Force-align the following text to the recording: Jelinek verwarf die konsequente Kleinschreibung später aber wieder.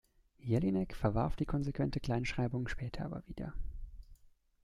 Jelinek 0.39 0.95
verwarf 0.95 1.35
die 1.35 1.45
konsequente 1.45 1.99
Kleinschreibung 1.99 2.67
später 2.67 3.05
aber 3.05 3.21
wieder. 3.27 3.53